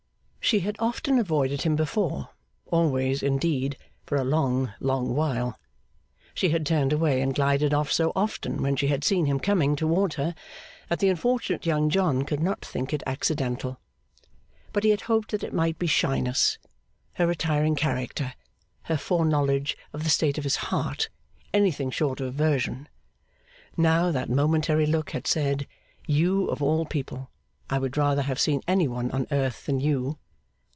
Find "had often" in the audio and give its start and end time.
0.61-1.17